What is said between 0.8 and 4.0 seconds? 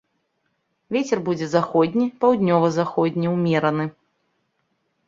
Вецер будзе заходні, паўднёва-заходні ўмераны.